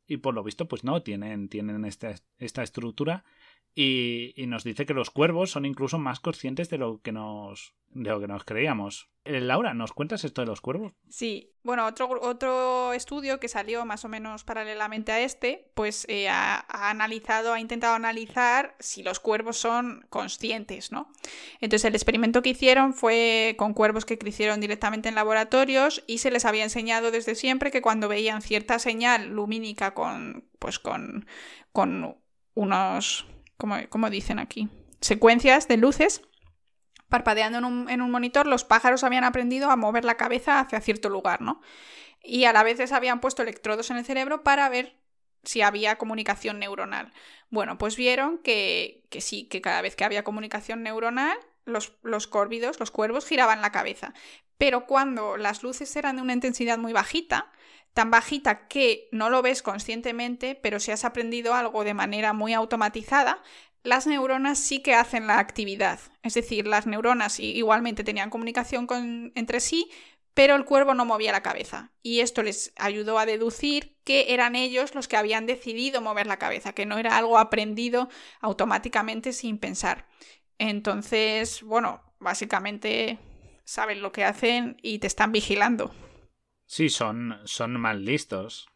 [0.06, 3.24] y por lo visto pues no, tienen, tienen esta, esta estructura
[3.74, 8.10] y, nos dice que los cuervos son incluso más conscientes de lo que nos, de
[8.10, 9.10] lo que nos creíamos.
[9.24, 10.92] Eh, Laura, ¿nos cuentas esto de los cuervos?
[11.08, 16.28] Sí, bueno, otro, otro estudio que salió más o menos paralelamente a este, pues eh,
[16.28, 21.10] ha, analizado, ha intentado analizar si los cuervos son conscientes, ¿no?
[21.60, 26.30] Entonces el experimento que hicieron fue con cuervos que crecieron directamente en laboratorios y se
[26.30, 31.26] les había enseñado desde siempre que cuando veían cierta señal lumínica con, pues con,
[31.72, 32.18] con
[32.54, 34.68] unos, como, dicen aquí,
[35.00, 36.22] secuencias de luces,
[37.08, 41.40] parpadeando en un, monitor, los pájaros habían aprendido a mover la cabeza hacia cierto lugar,
[41.40, 41.60] ¿no?
[42.22, 44.96] Y a la vez les habían puesto electrodos en el cerebro para ver
[45.44, 47.12] si había comunicación neuronal.
[47.50, 51.36] Bueno, pues vieron que, que sí, que cada vez que había comunicación neuronal,
[51.66, 54.14] los, los córvidos, los cuervos, giraban la cabeza.
[54.58, 57.52] Pero cuando las luces eran de una intensidad muy bajita,
[57.94, 62.52] tan bajita que no lo ves conscientemente, pero si has aprendido algo de manera muy
[62.52, 63.42] automatizada,
[63.84, 66.00] las neuronas sí que hacen la actividad.
[66.22, 69.90] Es decir, las neuronas igualmente tenían comunicación con, entre sí,
[70.34, 71.92] pero el cuervo no movía la cabeza.
[72.02, 76.38] Y esto les ayudó a deducir que eran ellos los que habían decidido mover la
[76.38, 78.08] cabeza, que no era algo aprendido
[78.40, 80.08] automáticamente sin pensar.
[80.58, 83.18] Entonces, bueno, básicamente
[83.64, 85.94] saben lo que hacen y te están vigilando.
[86.74, 88.68] Sí, son, son más listos.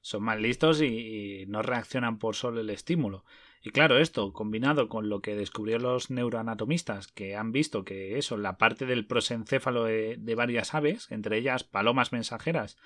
[0.00, 3.26] Son más listos y no reaccionan por solo el estímulo.
[3.62, 8.38] Y claro, esto combinado con lo que descubrieron los neuroanatomistas, que han visto que eso,
[8.38, 12.78] la parte del prosencéfalo de, varias aves, entre ellas palomas mensajeras,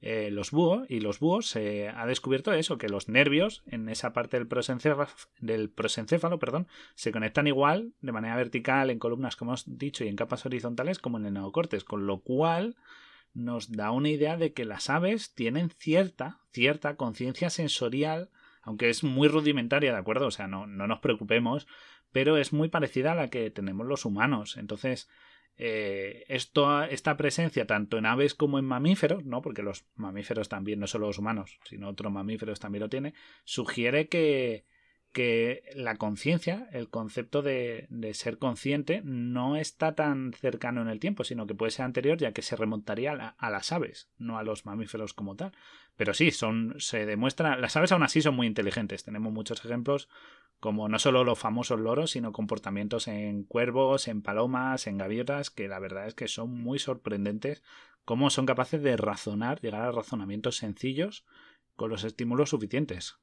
[0.00, 4.12] eh, los búhos y los búhos, se ha descubierto eso, que los nervios en esa
[4.12, 5.08] parte del prosencéfalo,
[5.40, 10.08] del prosencéfalo perdón, se conectan igual de manera vertical en columnas, como hemos dicho, y
[10.08, 12.76] en capas horizontales como en el neocortes, con lo cual
[13.34, 18.30] nos da una idea de que las aves tienen cierta, cierta conciencia sensorial
[18.64, 20.26] aunque es muy rudimentaria, ¿de acuerdo?
[20.26, 21.66] O sea, no, no nos preocupemos,
[22.12, 24.56] pero es muy parecida a la que tenemos los humanos.
[24.56, 25.08] Entonces,
[25.56, 29.42] eh, esto, esta presencia tanto en aves como en mamíferos, ¿no?
[29.42, 33.14] Porque los mamíferos también, no solo los humanos, sino otros mamíferos también lo tienen,
[33.44, 34.64] sugiere que,
[35.14, 41.00] que la conciencia, el concepto de, de, ser consciente, no está tan cercano en el
[41.00, 44.36] tiempo, sino que puede ser anterior, ya que se remontaría a, a, las aves, no
[44.36, 45.52] a los mamíferos como tal.
[45.96, 49.04] Pero sí, son, se demuestra, las aves aún así son muy inteligentes.
[49.04, 50.08] Tenemos muchos ejemplos,
[50.58, 55.68] como no solo los famosos loros, sino comportamientos en cuervos, en palomas, en gaviotas, que
[55.68, 57.62] la verdad es que son muy sorprendentes
[58.04, 61.24] cómo son capaces de razonar, llegar a razonamientos sencillos
[61.76, 63.16] con los estímulos suficientes.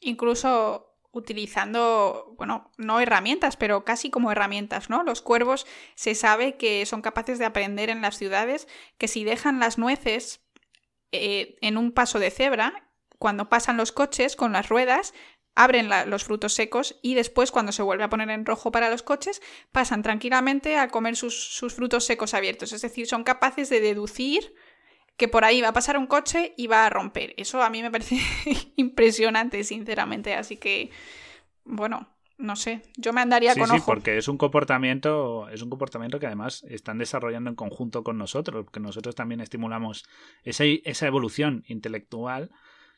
[0.00, 5.02] Incluso utilizando, bueno, no herramientas, pero casi como herramientas, ¿no?
[5.02, 9.58] Los cuervos se sabe que son capaces de aprender en las ciudades que si dejan
[9.58, 10.40] las nueces
[11.12, 15.14] eh, en un paso de cebra, cuando pasan los coches con las ruedas,
[15.54, 19.02] abren los frutos secos y después, cuando se vuelve a poner en rojo para los
[19.02, 19.42] coches,
[19.72, 22.72] pasan tranquilamente a comer sus, sus frutos secos abiertos.
[22.72, 24.54] Es decir, son capaces de deducir
[25.18, 27.34] que por ahí va a pasar un coche y va a romper.
[27.36, 28.18] Eso a mí me parece
[28.76, 30.34] impresionante, sinceramente.
[30.34, 30.90] Así que,
[31.64, 32.08] bueno,
[32.38, 36.26] no sé, yo me andaría con sí, porque es un comportamiento, es un comportamiento que
[36.26, 40.08] además están desarrollando en conjunto con nosotros, porque nosotros también estimulamos
[40.44, 42.52] esa, esa evolución intelectual,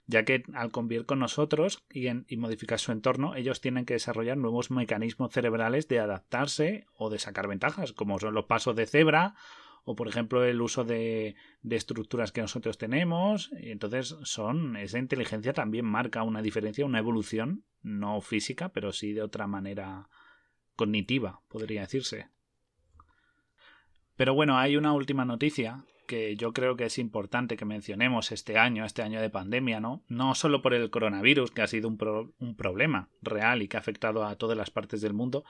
[0.04, 4.36] ya que al convivir con nosotros y, y modificar su entorno, ellos tienen que desarrollar
[4.36, 9.36] nuevos mecanismos cerebrales de adaptarse o de sacar ventajas, como son los pasos de cebra
[9.84, 13.50] o por ejemplo el uso de, de estructuras que nosotros tenemos.
[13.52, 19.22] Entonces son, esa inteligencia también marca una diferencia, una evolución, no física, pero sí de
[19.22, 20.08] otra manera
[20.76, 22.28] cognitiva, podría decirse.
[24.16, 28.58] Pero bueno, hay una última noticia que yo creo que es importante que mencionemos este
[28.58, 30.02] año, este año de pandemia, ¿no?
[30.08, 33.80] No solo por el coronavirus, que ha sido un, un problema real y que ha
[33.80, 35.44] afectado a todas las partes del mundo,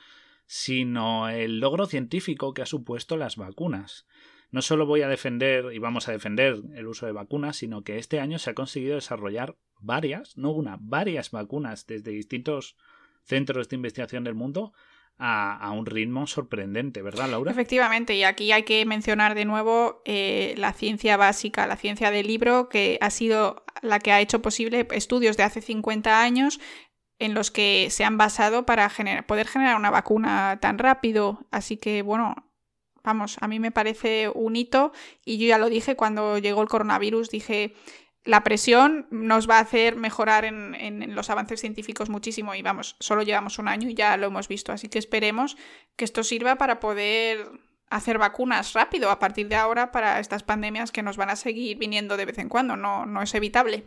[0.53, 4.09] sino el logro científico que ha supuesto las vacunas.
[4.51, 7.99] No solo voy a defender y vamos a defender el uso de vacunas, sino que
[7.99, 12.77] este año se ha conseguido desarrollar varias, no una, varias vacunas desde distintos
[13.23, 14.73] centros de investigación del mundo
[15.19, 17.53] a, un ritmo sorprendente, ¿verdad, Laura?
[17.53, 22.27] Efectivamente, y aquí hay que mencionar de nuevo eh, la ciencia básica, la ciencia del
[22.27, 26.59] libro, que ha sido la que ha hecho posible estudios de hace 50 años
[27.21, 28.91] en los que se han basado para
[29.27, 31.47] poder generar una vacuna tan rápido.
[31.51, 32.35] Así que, bueno,
[33.05, 34.93] vamos, a mí me parece un hito
[35.25, 37.75] y yo ya lo dije cuando llegó el coronavirus, dije,
[38.25, 42.97] la presión nos va a hacer mejorar en, en, los avances científicos muchísimo y vamos,
[43.01, 45.59] solo llevamos un año y ya lo hemos visto, así que esperemos
[45.97, 47.51] que esto sirva para poder
[47.91, 51.77] hacer vacunas rápido a partir de ahora para estas pandemias que nos van a seguir
[51.77, 53.85] viniendo de vez en cuando, no, no es evitable.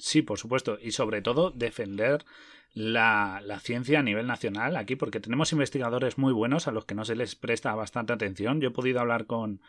[0.00, 0.78] Sí, por supuesto.
[0.80, 2.24] Y sobre todo defender
[2.72, 6.94] la, la, ciencia a nivel nacional aquí, porque tenemos investigadores muy buenos a los que
[6.94, 8.60] no se les presta bastante atención.
[8.60, 9.60] Yo he podido hablar con,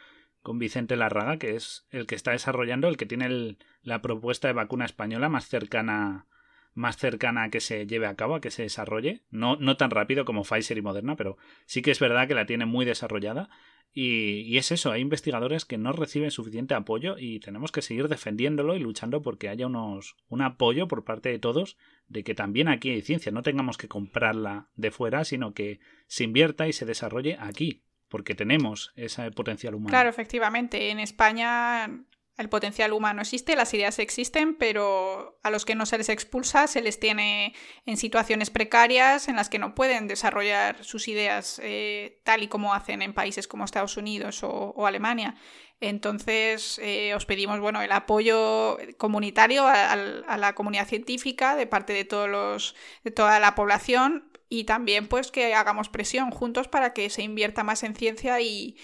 [0.42, 4.54] con Vicente Larraga, que es el que está desarrollando, el que tiene la propuesta de
[4.54, 6.28] vacuna española más cercana
[6.74, 9.24] más cercana a que se lleve a cabo, a que se desarrolle.
[9.30, 12.46] No, no tan rápido como Pfizer y Moderna, pero sí que es verdad que la
[12.46, 13.50] tiene muy desarrollada.
[13.94, 18.78] Y, es eso, hay investigadores que no reciben suficiente apoyo y tenemos que seguir defendiéndolo
[18.78, 22.90] y luchando porque haya unos, un apoyo por parte de todos de que también aquí
[22.90, 27.36] hay ciencia, no tengamos que comprarla de fuera, sino que se invierta y se desarrolle
[27.38, 29.90] aquí, porque tenemos ese potencial humano.
[29.90, 30.90] Claro, efectivamente.
[30.90, 31.90] En España
[32.38, 36.68] el potencial humano existe, las ideas existen, pero a los que no se les expulsa
[36.68, 37.54] se les tiene
[37.86, 42.74] en situaciones precarias en las que no pueden desarrollar sus ideas eh, tal y como
[42.74, 45.36] hacen en países como Estados Unidos o, Alemania.
[45.80, 51.94] Entonces, eh, os pedimos bueno, el apoyo comunitario a, a, la comunidad científica de parte
[51.94, 56.94] de, todos los, de toda la población y también pues que hagamos presión juntos para
[56.94, 58.78] que se invierta más en ciencia y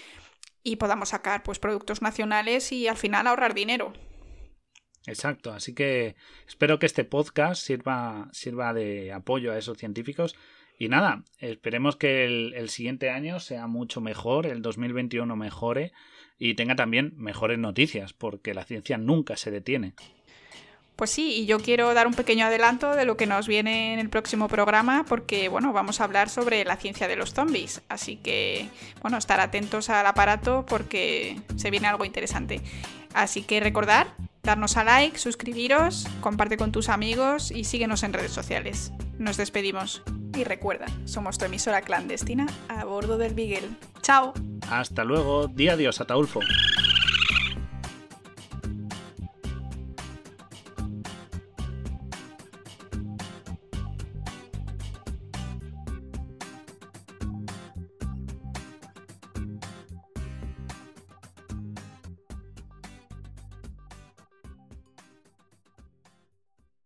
[0.62, 3.92] y podamos sacar pues productos nacionales y al final ahorrar dinero.
[5.06, 10.36] Exacto, así que espero que este podcast sirva, sirva de apoyo a esos científicos.
[10.78, 15.92] Y nada, esperemos que el, el siguiente año sea mucho mejor, el 2021 mejore
[16.38, 19.94] y tenga también mejores noticias, porque la ciencia nunca se detiene.
[20.98, 24.00] Pues sí, y yo quiero dar un pequeño adelanto de lo que nos viene en
[24.00, 27.82] el próximo programa, porque bueno, vamos a hablar sobre la ciencia de los zombies.
[27.88, 28.68] Así que,
[29.00, 32.62] bueno, estar atentos al aparato porque se viene algo interesante.
[33.14, 34.08] Así que recordar,
[34.42, 38.90] darnos a like, suscribiros, comparte con tus amigos y síguenos en redes sociales.
[39.18, 40.02] Nos despedimos.
[40.36, 43.68] Y recuerda, somos tu emisora clandestina a bordo del Beagle.
[44.02, 44.34] ¡Chao!
[44.68, 46.40] Hasta luego, di adiós, Ataulfo.